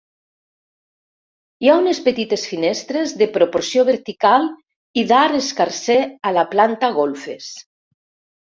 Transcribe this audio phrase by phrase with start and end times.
[1.65, 4.49] Hi ha unes petites finestres de proporció vertical
[5.03, 5.99] i d'arc escarser
[6.31, 7.53] a la planta golfes.